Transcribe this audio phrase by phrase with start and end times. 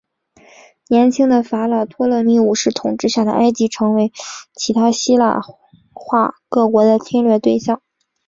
[0.87, 4.11] 年轻的法老托勒密五世统治下的埃及成为
[4.55, 5.41] 其他希腊
[5.93, 7.83] 化各国的侵略对象。